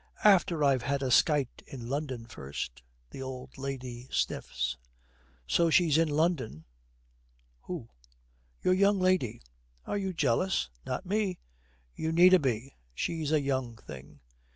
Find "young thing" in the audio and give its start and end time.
13.41-14.21